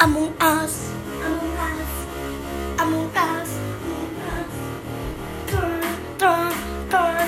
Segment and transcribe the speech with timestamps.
[0.00, 0.92] Among Us,
[1.26, 1.90] Among Us,
[2.78, 3.50] Among Us,
[3.82, 4.52] Among Us.
[5.50, 5.82] Dun,
[6.18, 6.52] dun,
[6.88, 7.18] dun,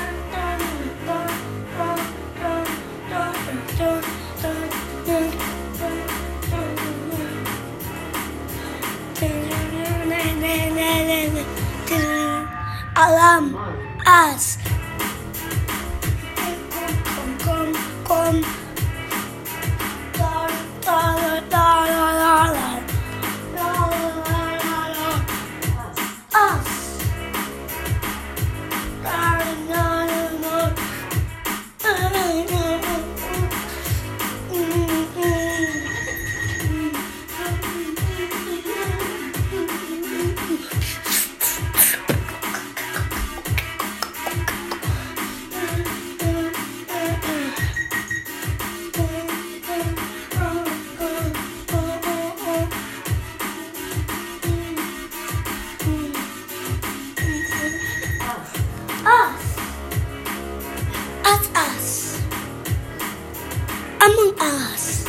[64.00, 65.06] Among us.